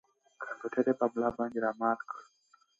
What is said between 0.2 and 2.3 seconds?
کمپیوټر یې په ملا باندې را مات کړ.